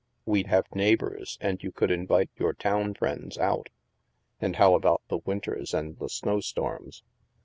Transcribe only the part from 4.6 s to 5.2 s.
about the